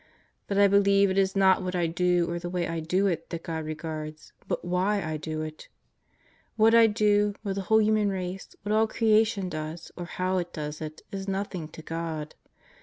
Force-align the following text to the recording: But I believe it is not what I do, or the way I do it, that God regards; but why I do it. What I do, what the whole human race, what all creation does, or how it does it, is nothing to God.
But 0.47 0.57
I 0.57 0.67
believe 0.67 1.11
it 1.11 1.17
is 1.19 1.35
not 1.35 1.61
what 1.61 1.75
I 1.75 1.85
do, 1.85 2.27
or 2.27 2.39
the 2.39 2.49
way 2.49 2.67
I 2.67 2.79
do 2.79 3.05
it, 3.05 3.29
that 3.29 3.43
God 3.43 3.63
regards; 3.63 4.33
but 4.47 4.65
why 4.65 4.99
I 4.99 5.15
do 5.17 5.43
it. 5.43 5.67
What 6.55 6.73
I 6.73 6.87
do, 6.87 7.35
what 7.43 7.53
the 7.53 7.61
whole 7.69 7.83
human 7.83 8.09
race, 8.09 8.55
what 8.63 8.71
all 8.73 8.87
creation 8.87 9.47
does, 9.47 9.91
or 9.95 10.05
how 10.05 10.39
it 10.39 10.53
does 10.53 10.81
it, 10.81 11.03
is 11.11 11.27
nothing 11.27 11.67
to 11.67 11.83
God. 11.83 12.33